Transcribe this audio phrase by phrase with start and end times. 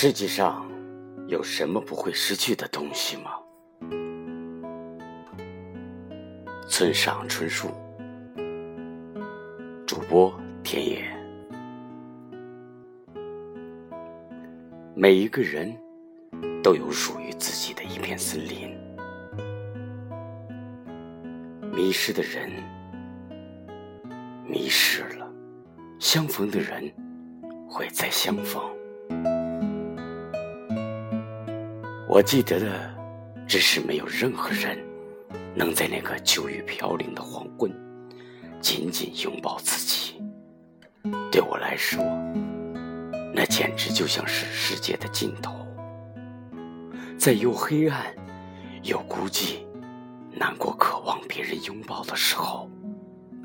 [0.00, 0.64] 世界上
[1.26, 3.32] 有什么不会失去的东西吗？
[6.68, 7.66] 村上春树，
[9.84, 10.32] 主播
[10.62, 11.04] 田野。
[14.94, 15.76] 每一个人
[16.62, 18.78] 都有属于自己的一片森林，
[21.72, 22.48] 迷失的人
[24.46, 25.28] 迷失了，
[25.98, 26.88] 相逢的人
[27.68, 28.62] 会再相逢。
[32.18, 32.66] 我记得的，
[33.46, 34.76] 只是没有任何人
[35.54, 37.72] 能在那个秋雨飘零的黄昏，
[38.60, 40.20] 紧紧拥抱自己。
[41.30, 42.02] 对我来说，
[43.32, 45.64] 那简直就像是世界的尽头，
[47.16, 48.12] 在又黑暗
[48.82, 49.64] 又孤寂、
[50.32, 52.68] 难过、渴望别人拥抱的时候，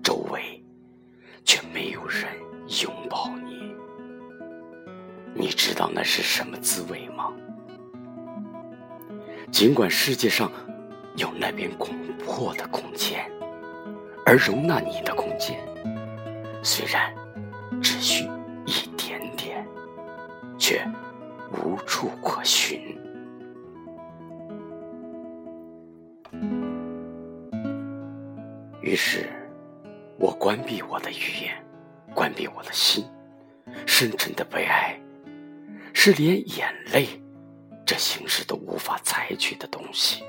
[0.00, 0.64] 周围
[1.44, 2.28] 却没有人
[2.84, 3.74] 拥抱你。
[5.34, 7.32] 你知道那是什么滋味吗？
[9.50, 10.50] 尽管世界上
[11.16, 11.90] 有那片广
[12.26, 13.30] 阔的空间，
[14.24, 15.58] 而容纳你的空间
[16.62, 17.12] 虽然
[17.82, 18.24] 只需
[18.64, 19.66] 一点点，
[20.58, 20.82] 却
[21.52, 22.80] 无处可寻。
[28.80, 29.28] 于是，
[30.18, 31.54] 我关闭我的语言，
[32.14, 33.04] 关闭我的心。
[33.86, 34.98] 深沉的悲哀，
[35.92, 37.06] 是连眼泪。
[39.40, 40.22] 去的东西，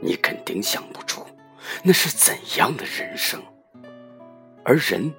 [0.00, 1.24] 你肯定想不出
[1.84, 3.40] 那是怎样的人生。
[4.64, 5.14] 而人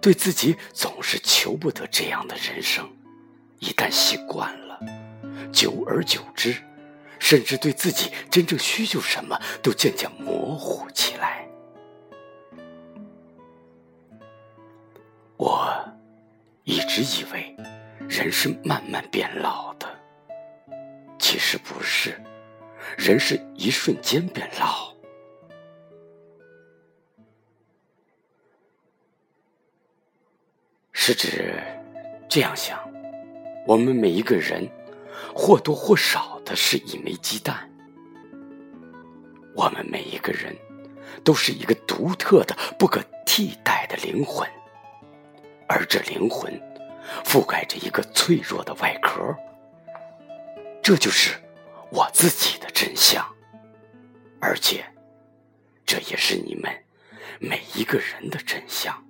[0.00, 2.88] 对自己总是求不得这样的人生，
[3.58, 4.80] 一旦习惯了，
[5.52, 6.54] 久而久之，
[7.18, 11.44] 甚至对自己真正需求什么都渐渐模糊起来。
[15.36, 15.68] 我
[16.62, 17.54] 一直以为。
[18.08, 19.77] 人是慢慢变老的，
[21.50, 22.14] 是不是，
[22.98, 24.92] 人是一瞬间变老。
[30.92, 31.54] 是指
[32.28, 32.78] 这样想：
[33.66, 34.68] 我们每一个人
[35.34, 37.66] 或多或少的是一枚鸡蛋，
[39.56, 40.54] 我们每一个人
[41.24, 44.46] 都是一个独特的、不可替代的灵魂，
[45.66, 46.52] 而这灵魂。
[47.24, 49.34] 覆盖着一个脆弱的外壳，
[50.88, 51.38] 这就是
[51.90, 53.22] 我自己的真相，
[54.40, 54.90] 而且
[55.84, 56.72] 这也是你们
[57.38, 59.06] 每一个人的真相。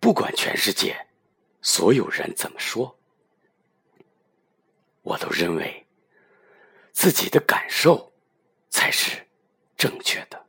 [0.00, 1.06] 不管全世界
[1.60, 2.98] 所有人怎么说，
[5.02, 5.86] 我都认为
[6.90, 8.12] 自己的感受
[8.70, 9.24] 才是
[9.76, 10.46] 正确的。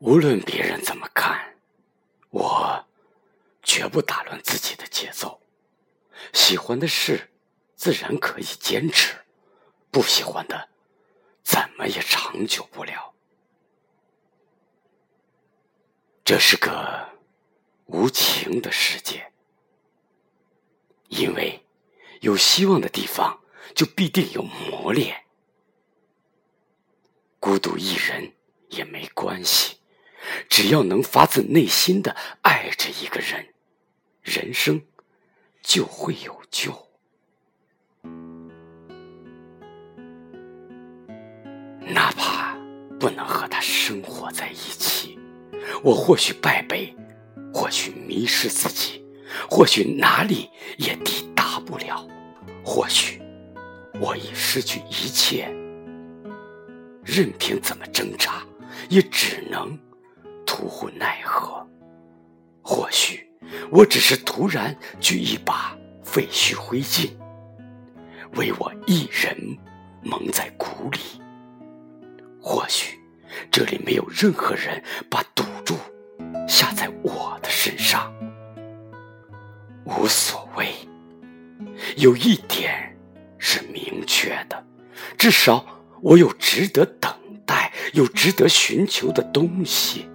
[0.00, 1.31] 无论别人怎么看，
[3.82, 5.40] 绝不打乱自己的节奏。
[6.32, 7.32] 喜欢的事，
[7.74, 9.16] 自然可以坚持；
[9.90, 10.68] 不喜欢的，
[11.42, 13.12] 怎么也长久不了。
[16.24, 17.08] 这是个
[17.86, 19.32] 无情的世界，
[21.08, 21.66] 因为
[22.20, 23.40] 有希望的地方，
[23.74, 25.24] 就必定有磨练。
[27.40, 28.32] 孤独一人
[28.68, 29.78] 也没关系。
[30.48, 33.52] 只要能发自内心的爱着一个人，
[34.22, 34.80] 人生
[35.62, 36.72] 就会有救。
[41.80, 42.56] 哪怕
[42.98, 45.18] 不能和他生活在一起，
[45.82, 46.94] 我或许败北，
[47.52, 49.04] 或许迷失自己，
[49.50, 52.06] 或许哪里也抵达不了，
[52.64, 53.20] 或许
[54.00, 55.52] 我已失去一切，
[57.04, 58.46] 任凭怎么挣扎，
[58.88, 59.76] 也只能。
[60.46, 61.66] 徒呼奈何？
[62.62, 63.28] 或许
[63.70, 67.10] 我只是突然举一把废墟灰烬，
[68.36, 69.36] 为我一人
[70.02, 70.98] 蒙在鼓里。
[72.40, 72.98] 或许
[73.50, 75.76] 这里没有任何人把赌注
[76.48, 78.12] 下在我的身上。
[79.84, 80.72] 无所谓，
[81.96, 82.96] 有一点
[83.38, 84.64] 是明确的，
[85.18, 85.64] 至少
[86.00, 87.12] 我有值得等
[87.44, 90.08] 待、有值得寻求的东西。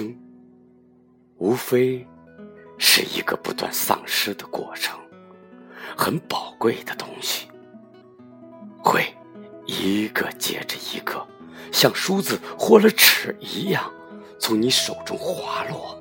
[0.00, 0.16] 生，
[1.36, 2.06] 无非
[2.78, 4.98] 是一个不断丧失的过程，
[5.94, 7.46] 很宝贵的东西，
[8.82, 9.14] 会
[9.66, 11.22] 一个接着一个，
[11.70, 13.92] 像梳子或了齿一样，
[14.38, 16.00] 从你手中滑落，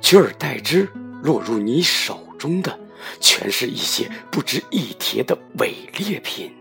[0.00, 0.88] 取而代之
[1.22, 2.76] 落入你手中的，
[3.20, 6.52] 全是一些不值一提的伪劣品。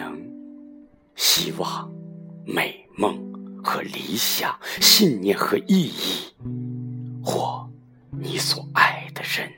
[0.00, 0.18] 能、
[1.14, 1.92] 希望、
[2.46, 3.18] 美梦
[3.62, 6.32] 和理想、信念和意义，
[7.22, 7.70] 或
[8.10, 9.52] 你所爱的人，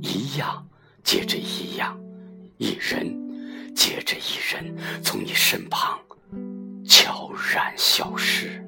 [0.00, 0.64] 一样
[1.02, 1.98] 接着一样，
[2.56, 5.98] 一人接着一人，从你身旁
[6.86, 8.64] 悄然消失。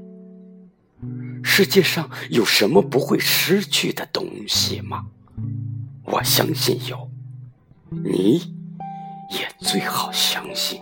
[1.45, 5.07] 世界上有什么不会失去的东西吗？
[6.05, 7.09] 我相信有，
[7.91, 8.60] 你。
[9.31, 10.81] 也最好相信。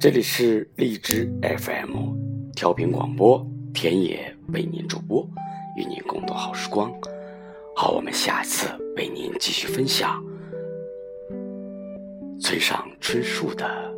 [0.00, 2.16] 这里是荔枝 FM
[2.54, 3.52] 调频广播。
[3.72, 5.26] 田野为您主播，
[5.76, 6.92] 与您共度好时光。
[7.74, 10.22] 好，我们下次为您继续分享
[12.40, 13.94] 村上春树的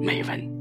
[0.00, 0.51] 美文。